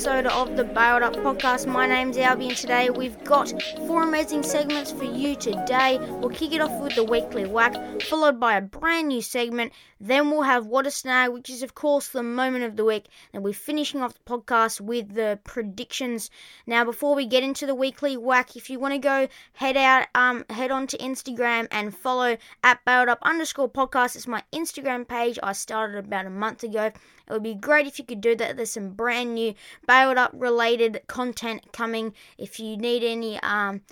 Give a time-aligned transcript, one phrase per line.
[0.00, 1.66] episode of the Bailed Up Podcast.
[1.66, 3.52] My name's Albie, and today we've got
[3.86, 5.98] four amazing segments for you today.
[6.00, 9.74] We'll kick it off with the weekly whack, followed by a brand new segment.
[10.00, 13.08] Then we'll have What a Snag, which is, of course, the moment of the week.
[13.34, 16.30] And we're finishing off the podcast with the predictions.
[16.66, 20.06] Now, before we get into the weekly whack, if you want to go head out,
[20.14, 24.16] um, head on to Instagram and follow at Bailed Up underscore podcast.
[24.16, 25.38] It's my Instagram page.
[25.42, 26.90] I started about a month ago.
[27.30, 28.56] It would be great if you could do that.
[28.56, 29.54] There's some brand new
[29.86, 32.12] bailed up related content coming.
[32.36, 33.82] If you need any, um,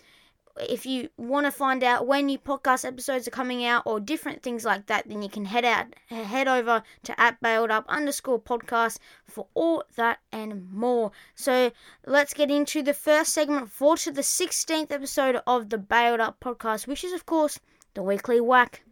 [0.61, 4.42] if you want to find out when new podcast episodes are coming out or different
[4.42, 8.41] things like that, then you can head out, head over to at bailed up underscore
[8.41, 11.12] podcast for all that and more.
[11.36, 11.70] So
[12.06, 16.41] let's get into the first segment for to the 16th episode of the Bailed Up
[16.41, 17.61] podcast, which is of course
[17.95, 18.83] the weekly whack.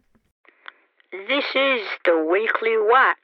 [1.11, 3.17] This is the weekly whack.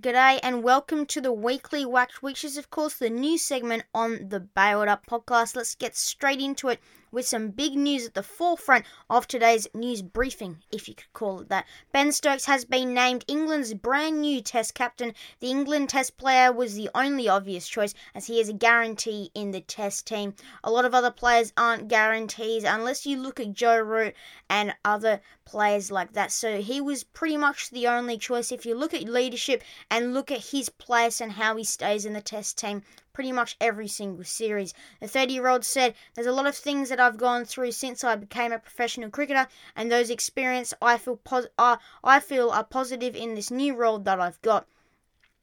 [0.00, 4.30] G'day and welcome to the Weekly Whack, which is, of course, the new segment on
[4.30, 5.54] the Bailed Up podcast.
[5.54, 6.80] Let's get straight into it
[7.12, 11.40] with some big news at the forefront of today's news briefing, if you could call
[11.40, 11.66] it that.
[11.92, 15.14] Ben Stokes has been named England's brand new Test captain.
[15.40, 19.50] The England Test player was the only obvious choice, as he is a guarantee in
[19.50, 20.34] the Test team.
[20.62, 24.14] A lot of other players aren't guarantees unless you look at Joe Root
[24.48, 26.30] and other players like that.
[26.30, 28.52] So he was pretty much the only choice.
[28.52, 32.12] If you look at leadership and look at his place and how he stays in
[32.12, 34.72] the Test team, pretty much every single series.
[35.00, 38.04] The 30 year old said, There's a lot of things that I've gone through since
[38.04, 43.16] I became a professional cricketer, and those experiences I feel, pos- I feel are positive
[43.16, 44.66] in this new role that I've got.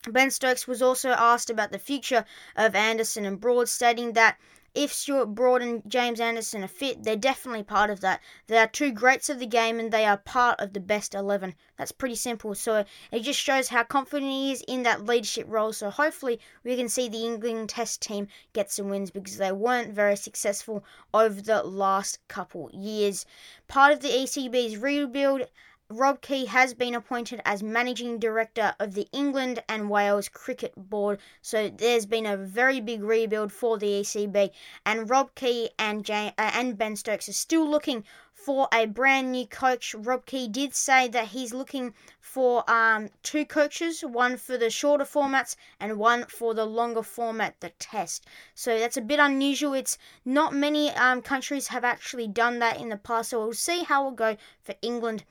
[0.09, 2.23] Ben Stokes was also asked about the future
[2.56, 4.38] of Anderson and Broad, stating that
[4.78, 8.22] if Stuart Broad and James Anderson are fit, they're definitely part of that.
[8.46, 11.56] They are two greats of the game and they are part of the best 11.
[11.78, 12.53] That's pretty simple.
[12.53, 15.74] So it just shows how confident he is in that leadership role.
[15.74, 19.96] So hopefully we can see the England Test team get some wins because they weren't
[19.96, 23.25] very successful over the last couple years.
[23.68, 25.47] Part of the ECB's rebuild
[25.90, 31.18] Rob Key has been appointed as managing director of the England and Wales Cricket Board.
[31.42, 34.52] So there's been a very big rebuild for the ECB,
[34.86, 38.03] and Rob Key and Jay, uh, and Ben Stokes are still looking
[38.34, 39.96] for a brand new coach.
[39.97, 45.06] Rob Key did say that he's looking for um, two coaches, one for the shorter
[45.06, 48.26] formats and one for the longer format, the test.
[48.56, 49.74] So that's a bit unusual.
[49.74, 53.30] It's not many um, countries have actually done that in the past.
[53.30, 55.24] So we'll see how it will go for England.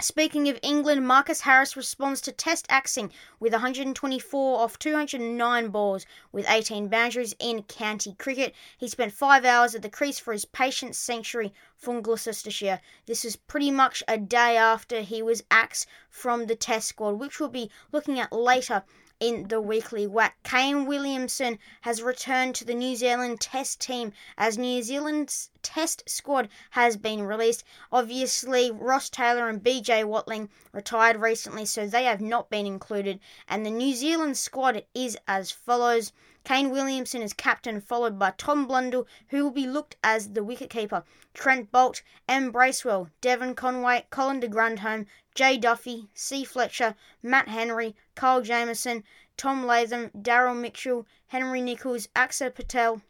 [0.00, 6.50] Speaking of England, Marcus Harris responds to Test axing with 124 off 209 balls with
[6.50, 8.56] 18 boundaries in county cricket.
[8.76, 12.80] He spent five hours at the crease for his patient century from Gloucestershire.
[13.06, 17.38] This is pretty much a day after he was axed from the Test squad, which
[17.38, 18.82] we'll be looking at later
[19.20, 20.36] in the weekly whack.
[20.42, 26.48] Kane Williamson has returned to the New Zealand Test team as New Zealand's Test squad
[26.70, 27.64] has been released.
[27.90, 33.20] Obviously, Ross Taylor and BJ Watling retired recently, so they have not been included.
[33.48, 36.12] And the New Zealand squad is as follows.
[36.44, 41.02] Kane Williamson is captain, followed by Tom Blundell, who will be looked as the wicketkeeper.
[41.32, 42.50] Trent Boult, M.
[42.50, 46.44] Bracewell, Devon Conway, Colin de Grandhomme, Jay Duffy, C.
[46.44, 49.04] Fletcher, Matt Henry, Carl Jamieson,
[49.38, 53.00] Tom Latham, Daryl Mitchell, Henry Nicholls, Axar Patel,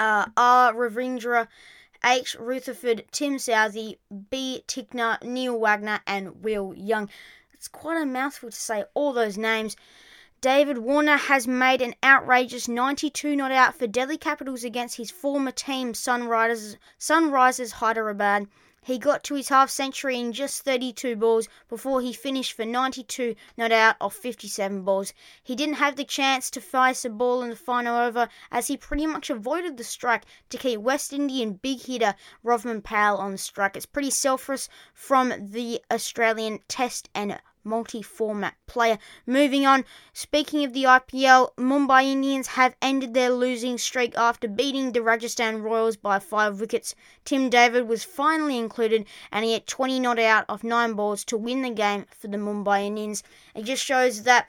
[0.00, 0.74] uh, R.
[0.74, 1.46] Ravindra,
[2.04, 2.34] H.
[2.34, 3.98] Rutherford, Tim Southee,
[4.30, 4.64] B.
[4.66, 7.08] Tickner, Neil Wagner, and Will Young.
[7.52, 9.76] It's quite a mouthful to say all those names.
[10.46, 15.50] David Warner has made an outrageous 92 not out for Delhi Capitals against his former
[15.50, 18.46] team Sunrisers, Sunrisers Hyderabad.
[18.80, 23.34] He got to his half century in just 32 balls before he finished for 92
[23.56, 25.12] not out of 57 balls.
[25.42, 28.76] He didn't have the chance to face a ball in the final over as he
[28.76, 32.14] pretty much avoided the strike to keep West Indian big hitter
[32.44, 33.76] Rovman Powell on the strike.
[33.76, 38.98] It's pretty selfless from the Australian Test and multi-format player.
[39.26, 39.84] Moving on,
[40.14, 45.62] speaking of the IPL, Mumbai Indians have ended their losing streak after beating the Rajasthan
[45.62, 46.94] Royals by five wickets.
[47.24, 51.36] Tim David was finally included and he hit 20 not out of nine balls to
[51.36, 53.22] win the game for the Mumbai Indians.
[53.54, 54.48] It just shows that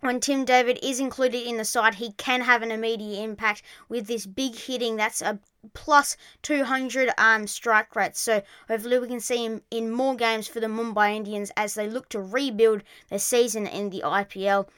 [0.00, 4.06] when Tim David is included in the side, he can have an immediate impact with
[4.06, 4.96] this big hitting.
[4.96, 5.38] That's a
[5.72, 8.20] plus 200 um, strike rates.
[8.20, 11.88] So hopefully we can see him in more games for the Mumbai Indians as they
[11.88, 14.68] look to rebuild their season in the IPL.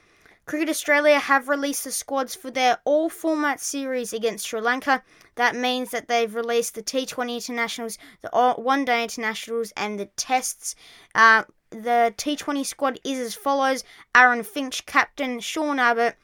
[0.47, 5.03] Cricket Australia have released the squads for their all format series against Sri Lanka.
[5.35, 10.77] That means that they've released the T20 internationals, the one day internationals, and the tests.
[11.17, 13.83] Uh, the T20 squad is as follows
[14.15, 16.15] Aaron Finch, captain, Sean Abbott,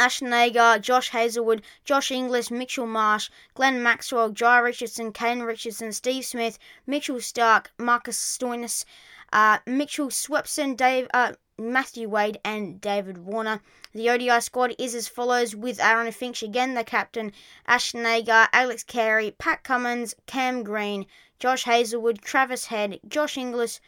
[0.00, 6.56] Ash Josh Hazlewood, Josh Inglis, Mitchell Marsh, Glenn Maxwell, Jhye Richardson, Kane Richardson, Steve Smith,
[6.86, 8.84] Mitchell Starc, Marcus Stoinis,
[9.32, 13.60] uh, Mitchell Swepson, Dave, uh, Matthew Wade, and David Warner.
[13.92, 17.32] The ODI squad is as follows with Aaron Finch again, the captain,
[17.66, 21.06] Ash Alex Carey, Pat Cummins, Cam Green,
[21.40, 23.80] Josh Hazlewood, Travis Head, Josh Inglis,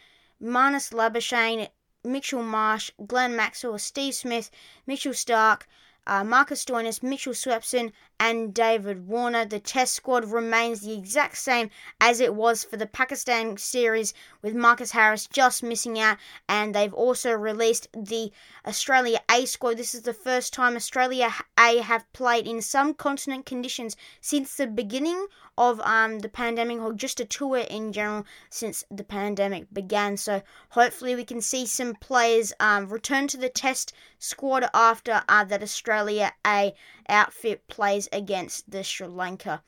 [0.43, 1.69] Marnus Labuschagne,
[2.03, 4.51] Mitchell Marsh, Glenn Maxwell, Steve Smith,
[4.89, 5.63] Mitchell Starc,
[6.06, 9.44] uh, Marcus Stoinis, Mitchell Swepson, and David Warner.
[9.44, 11.70] The test squad remains the exact same
[12.00, 14.12] as it was for the Pakistan series,
[14.43, 16.19] with Marcus Harris just missing out,
[16.49, 18.32] and they've also released the
[18.67, 19.76] Australia A squad.
[19.76, 25.26] This is the first time Australia A have played in subcontinent conditions since the beginning
[25.56, 30.17] of um, the pandemic, or just a tour in general since the pandemic began.
[30.17, 35.44] So hopefully we can see some players um, return to the test squad after uh,
[35.44, 36.75] that Australia A
[37.08, 39.62] outfit plays against the Sri Lanka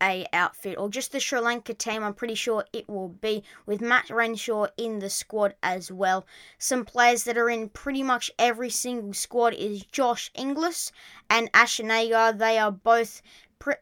[0.00, 2.02] A outfit, or just the Sri Lanka team.
[2.02, 6.26] I'm pretty sure it will be with Matt Renshaw in the squad as well.
[6.58, 10.92] Some players that are in pretty much every single squad is Josh Inglis
[11.30, 12.32] and Ashton Agar.
[12.32, 13.22] They are both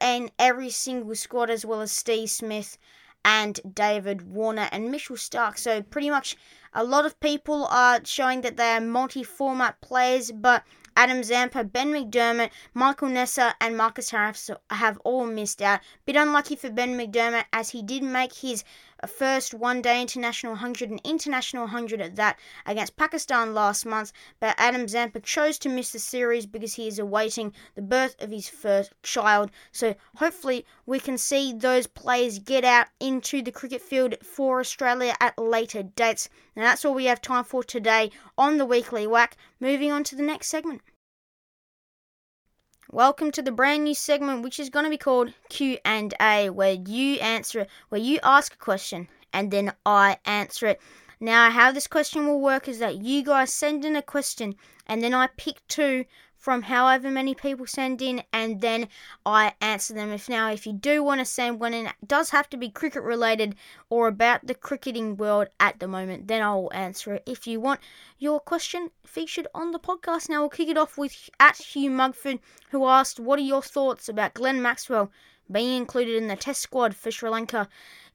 [0.01, 2.79] in every single squad, as well as Steve Smith
[3.25, 5.59] and David Warner and Mitchell Starc.
[5.59, 6.37] So pretty much
[6.73, 10.65] a lot of people are showing that they are multi-format players, but
[10.97, 15.81] Adam Zampa, Ben McDermott, Michael Neser, and Marcus Harris have all missed out.
[16.05, 18.63] Bit unlucky for Ben McDermott as he did make his
[19.09, 24.55] first one day international 100 and international 100 at that against Pakistan last month, but
[24.59, 28.49] Adam Zampa chose to miss the series because he is awaiting the birth of his
[28.49, 29.51] first child.
[29.73, 35.15] So hopefully we can see those players get out into the cricket field for Australia
[35.21, 36.29] at later dates.
[36.55, 39.37] Now that's all we have time for today on the weekly whack.
[39.59, 40.83] Moving on to the next segment.
[42.95, 47.15] Welcome to the brand new segment which is going to be called Q&A where you
[47.21, 50.81] answer it, where you ask a question and then I answer it.
[51.19, 54.57] Now how this question will work is that you guys send in a question
[54.87, 56.05] and then I pick two
[56.43, 58.89] from however many people send in and then
[59.25, 60.11] I answer them.
[60.11, 62.69] If now if you do want to send one in, it does have to be
[62.69, 63.55] cricket related
[63.89, 67.23] or about the cricketing world at the moment, then I will answer it.
[67.27, 67.79] If you want
[68.19, 72.41] your question featured on the podcast, now we'll kick it off with at Hugh Mugford,
[72.73, 75.13] who asked, What are your thoughts about Glenn Maxwell
[75.49, 77.69] being included in the test squad for Sri Lanka?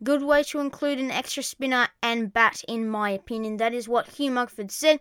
[0.03, 3.55] Good way to include an extra spinner and bat, in my opinion.
[3.55, 4.99] That is what Hugh Mugford said.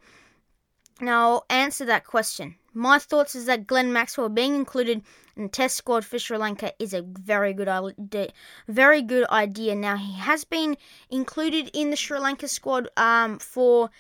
[1.01, 2.57] Now I'll answer that question.
[2.73, 5.03] My thoughts is that Glenn Maxwell being included
[5.37, 8.29] in the Test squad for Sri Lanka is a very good idea.
[8.69, 9.75] Very good idea.
[9.75, 10.77] Now he has been
[11.11, 13.91] included in the Sri Lanka squad um, for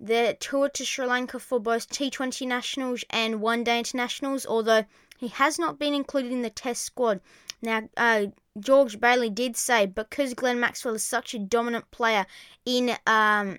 [0.00, 4.84] the tour to Sri Lanka for both T20 nationals and One Day internationals, although
[5.18, 7.20] he has not been included in the Test squad.
[7.60, 8.26] Now, uh,
[8.60, 12.26] George Bailey did say because Glenn Maxwell is such a dominant player
[12.64, 13.58] in um,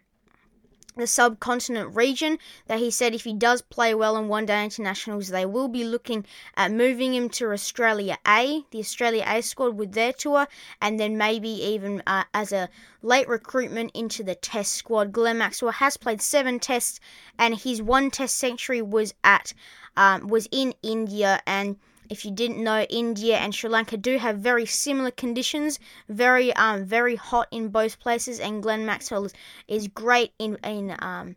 [0.99, 2.37] the subcontinent region
[2.67, 5.83] that he said if he does play well in one day internationals, they will be
[5.83, 10.47] looking at moving him to Australia A, the Australia A squad with their tour,
[10.81, 12.69] and then maybe even uh, as a
[13.01, 15.11] late recruitment into the test squad.
[15.11, 16.99] Glenn Maxwell has played seven tests,
[17.37, 19.53] and his one test century was at
[19.97, 21.77] um, was in India and
[22.09, 26.85] if you didn't know, India and Sri Lanka do have very similar conditions, very um
[26.85, 29.33] very hot in both places, and Glenn Maxwell is,
[29.67, 31.35] is great in in um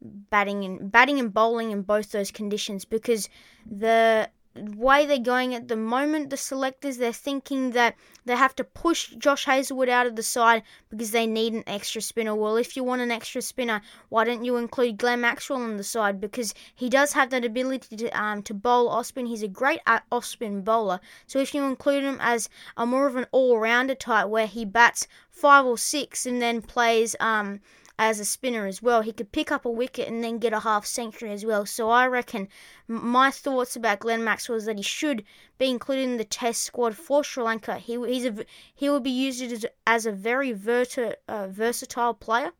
[0.00, 3.28] batting and batting and bowling in both those conditions because
[3.66, 8.64] the way they're going at the moment, the selectors, they're thinking that they have to
[8.64, 12.34] push Josh Hazlewood out of the side because they need an extra spinner.
[12.34, 15.84] Well, if you want an extra spinner, why don't you include Glenn Maxwell on the
[15.84, 16.20] side?
[16.20, 19.26] Because he does have that ability to um, to bowl off spin.
[19.26, 21.00] He's a great uh, off spin bowler.
[21.26, 24.64] So if you include him as a more of an all rounder type where he
[24.64, 27.60] bats five or six and then plays um
[27.98, 29.02] as a spinner as well.
[29.02, 31.64] He could pick up a wicket and then get a half century as well.
[31.64, 32.48] So I reckon
[32.88, 35.24] my thoughts about Glenn Maxwell is that he should
[35.58, 37.78] be included in the Test squad for Sri Lanka.
[37.78, 42.52] He he's a he will be used as, as a very verti, uh, versatile player.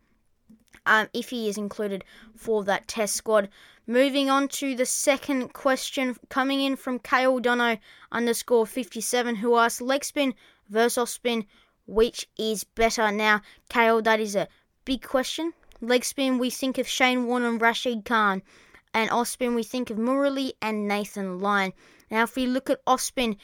[0.86, 2.04] Um, if he is included
[2.36, 3.48] for that Test squad.
[3.86, 7.78] Moving on to the second question coming in from Kale Dono
[8.12, 10.34] underscore 57 who asks leg spin
[10.68, 11.46] versus off spin
[11.86, 14.48] which is better now Kale that is a
[14.84, 15.52] Big question.
[15.80, 18.42] Leg spin, we think of Shane Warne and Rashid Khan.
[18.92, 21.72] And off spin, we think of Murali and Nathan Lyon.
[22.10, 23.36] Now, if we look at off spin,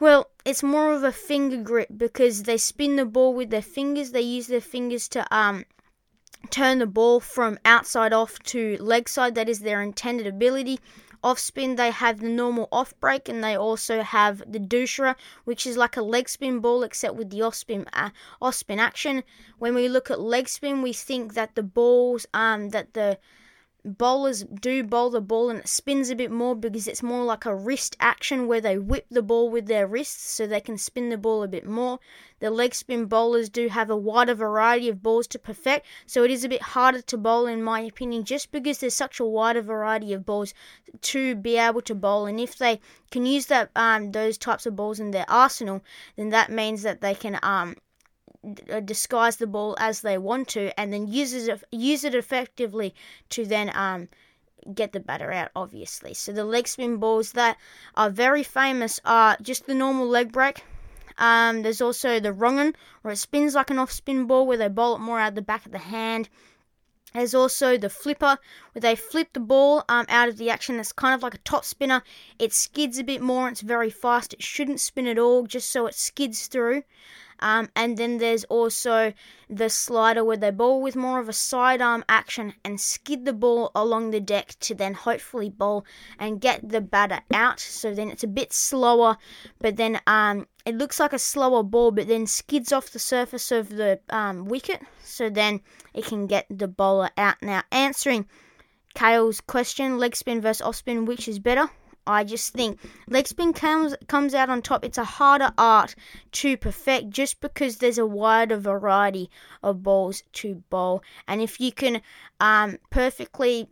[0.00, 4.10] well, it's more of a finger grip because they spin the ball with their fingers.
[4.10, 5.64] They use their fingers to um
[6.50, 9.34] turn the ball from outside off to leg side.
[9.34, 10.78] That is their intended ability.
[11.24, 15.66] Off spin, they have the normal off break, and they also have the doosra, which
[15.66, 18.10] is like a leg spin ball except with the off spin uh,
[18.42, 19.24] off spin action.
[19.58, 23.18] When we look at leg spin, we think that the balls um that the
[23.84, 27.44] bowlers do bowl the ball and it spins a bit more because it's more like
[27.44, 31.10] a wrist action where they whip the ball with their wrists so they can spin
[31.10, 32.00] the ball a bit more.
[32.40, 36.30] The leg spin bowlers do have a wider variety of balls to perfect, so it
[36.30, 39.60] is a bit harder to bowl in my opinion just because there's such a wider
[39.60, 40.54] variety of balls
[41.02, 44.74] to be able to bowl and if they can use that um those types of
[44.76, 45.82] balls in their arsenal,
[46.16, 47.76] then that means that they can um
[48.84, 52.94] disguise the ball as they want to, and then use it use it effectively
[53.30, 54.08] to then um
[54.74, 55.50] get the batter out.
[55.54, 57.56] Obviously, so the leg spin balls that
[57.96, 60.64] are very famous are just the normal leg break.
[61.16, 64.68] Um, there's also the wrong'un, where it spins like an off spin ball, where they
[64.68, 66.28] bowl it more out the back of the hand.
[67.14, 68.38] There's also the flipper,
[68.72, 70.76] where they flip the ball um, out of the action.
[70.76, 72.02] That's kind of like a top spinner.
[72.40, 73.48] It skids a bit more.
[73.48, 74.34] It's very fast.
[74.34, 76.82] It shouldn't spin at all, just so it skids through.
[77.40, 79.12] Um, and then there's also
[79.50, 83.70] the slider where they bowl with more of a sidearm action and skid the ball
[83.74, 85.84] along the deck to then hopefully bowl
[86.18, 87.60] and get the batter out.
[87.60, 89.18] So then it's a bit slower,
[89.60, 93.52] but then um, it looks like a slower ball, but then skids off the surface
[93.52, 94.80] of the um, wicket.
[95.02, 95.60] So then
[95.92, 97.36] it can get the bowler out.
[97.42, 98.26] Now, answering
[98.94, 101.70] Kale's question, leg spin versus off spin, which is better?
[102.06, 102.78] I just think
[103.08, 104.84] leg spin comes comes out on top.
[104.84, 105.94] It's a harder art
[106.32, 109.30] to perfect just because there's a wider variety
[109.62, 112.02] of balls to bowl, and if you can
[112.40, 113.68] um, perfectly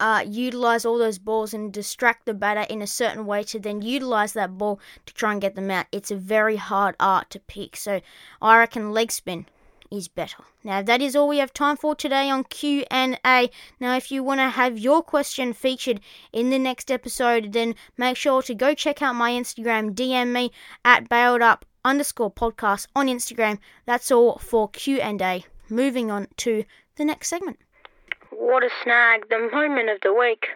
[0.00, 3.82] uh, utilize all those balls and distract the batter in a certain way to then
[3.82, 5.86] utilize that ball to try and get them out.
[5.92, 7.76] It's a very hard art to pick.
[7.76, 8.00] So
[8.42, 9.46] I reckon leg spin
[9.90, 10.42] is better.
[10.64, 13.50] Now that is all we have time for today on Q&A.
[13.80, 16.00] Now if you want to have your question featured
[16.32, 20.52] in the next episode, then make sure to go check out my Instagram, DM me
[20.84, 23.58] at bailed up underscore podcast on Instagram.
[23.86, 25.44] That's all for Q&A.
[25.70, 26.64] Moving on to
[26.96, 27.58] the next segment.
[28.30, 30.48] What a snag, the moment of the week.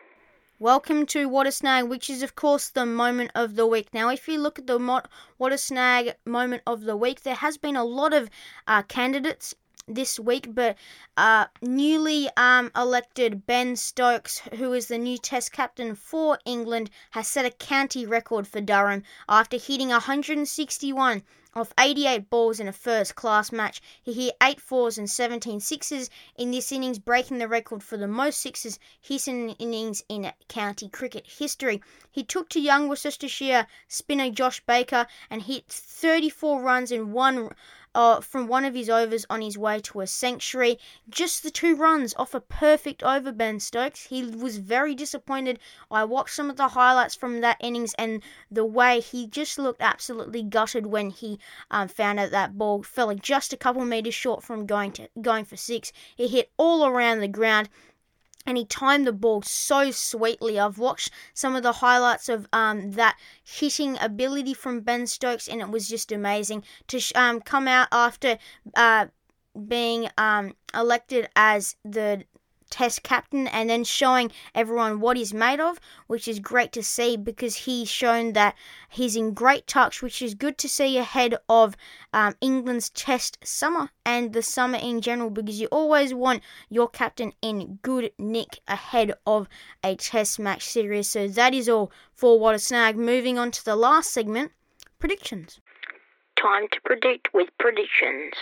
[0.58, 3.88] Welcome to What a Snag, which is, of course, the moment of the week.
[3.92, 5.02] Now, if you look at the mo-
[5.38, 8.30] What a Snag moment of the week, there has been a lot of
[8.68, 9.54] uh, candidates
[9.94, 10.76] this week, but
[11.16, 17.28] uh, newly um, elected Ben Stokes, who is the new Test captain for England, has
[17.28, 21.22] set a county record for Durham after hitting 161
[21.54, 23.82] off 88 balls in a first class match.
[24.02, 28.08] He hit 8 fours and 17 sixes in this innings, breaking the record for the
[28.08, 31.82] most sixes hit in innings in county cricket history.
[32.10, 37.50] He took to young Worcestershire spinner Josh Baker and hit 34 runs in one
[37.94, 40.78] uh, from one of his overs on his way to a century.
[41.08, 44.06] Just the two runs off a perfect over, Ben Stokes.
[44.06, 45.58] He was very disappointed.
[45.90, 49.82] I watched some of the highlights from that innings and the way he just looked
[49.82, 51.38] absolutely gutted when he
[51.70, 55.44] um, found out that ball fell just a couple meters short from going to going
[55.44, 55.92] for six.
[56.16, 57.68] It hit all around the ground
[58.46, 60.58] and he timed the ball so sweetly.
[60.58, 65.60] I've watched some of the highlights of um, that hitting ability from Ben Stokes, and
[65.60, 68.38] it was just amazing to sh- um, come out after
[68.74, 69.06] uh,
[69.68, 72.24] being um, elected as the
[72.72, 77.18] Test captain and then showing everyone what he's made of, which is great to see
[77.18, 78.56] because he's shown that
[78.88, 81.76] he's in great touch, which is good to see ahead of
[82.14, 87.32] um, England's Test summer and the summer in general because you always want your captain
[87.42, 89.48] in good nick ahead of
[89.84, 91.10] a Test match series.
[91.10, 92.96] So that is all for What a Snag.
[92.96, 94.52] Moving on to the last segment
[94.98, 95.60] predictions.
[96.36, 98.32] Time to predict with predictions.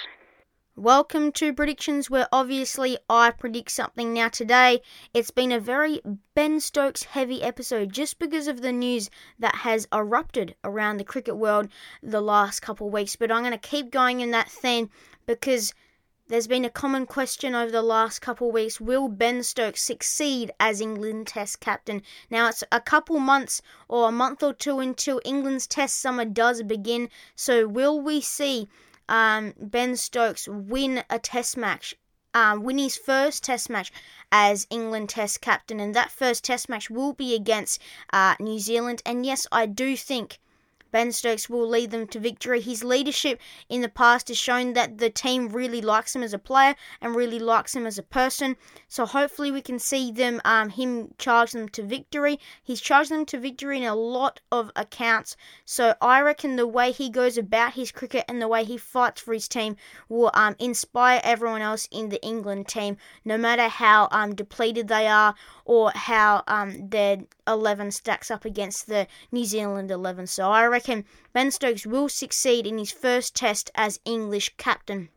[0.80, 4.14] Welcome to predictions, where obviously I predict something.
[4.14, 4.80] Now, today
[5.12, 6.00] it's been a very
[6.34, 11.36] Ben Stokes heavy episode just because of the news that has erupted around the cricket
[11.36, 11.68] world
[12.02, 13.14] the last couple of weeks.
[13.14, 14.88] But I'm going to keep going in that theme
[15.26, 15.74] because
[16.28, 20.50] there's been a common question over the last couple of weeks will Ben Stokes succeed
[20.58, 22.00] as England Test captain?
[22.30, 26.62] Now, it's a couple months or a month or two until England's Test summer does
[26.62, 28.70] begin, so will we see
[29.10, 31.94] um, Ben Stokes win a test match,
[32.32, 33.92] um, win his first test match
[34.32, 37.80] as England test captain, and that first test match will be against
[38.12, 39.02] uh, New Zealand.
[39.04, 40.38] And yes, I do think
[40.90, 42.60] Ben Stokes will lead them to victory.
[42.60, 46.38] His leadership in the past has shown that the team really likes him as a
[46.38, 48.56] player and really likes him as a person.
[48.88, 52.38] So hopefully we can see them, um, him charge them to victory.
[52.62, 55.36] He's charged them to victory in a lot of accounts.
[55.64, 59.20] So I reckon the way he goes about his cricket and the way he fights
[59.20, 59.76] for his team
[60.08, 65.06] will um, inspire everyone else in the England team, no matter how um, depleted they
[65.06, 65.34] are
[65.70, 70.26] or how um, their 11 stacks up against the New Zealand 11.
[70.26, 75.10] So I reckon Ben Stokes will succeed in his first test as English captain.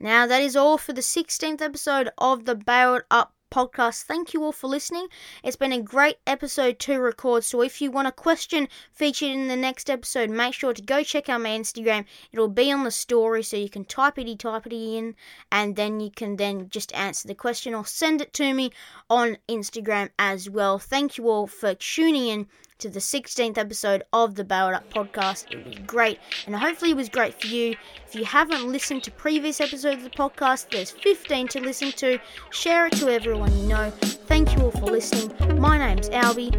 [0.00, 4.02] Now, that is all for the 16th episode of the Bailed Up podcast.
[4.02, 5.06] Thank you all for listening.
[5.42, 7.42] It's been a great episode to record.
[7.42, 11.02] So if you want a question featured in the next episode, make sure to go
[11.02, 12.04] check out my Instagram.
[12.32, 15.14] It'll be on the story, so you can type it, type it in,
[15.50, 18.72] and then you can then just answer the question or send it to me
[19.08, 20.78] on Instagram as well.
[20.78, 22.48] Thank you all for tuning in
[22.78, 25.50] to the 16th episode of the Bailed Up podcast.
[25.50, 27.76] It was great, and hopefully it was great for you.
[28.06, 32.18] If you haven't listened to previous episodes of the podcast, there's 15 to listen to.
[32.50, 33.90] Share it to everyone you know.
[33.90, 35.58] Thank you all for listening.
[35.58, 36.52] My name's Albie.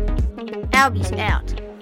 [0.71, 1.76] Albie's out.